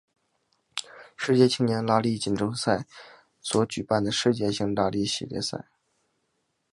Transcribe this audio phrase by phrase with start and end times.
[1.15, 2.87] 世界青年拉力锦标赛
[3.39, 5.67] 所举办的世界性拉力系列赛。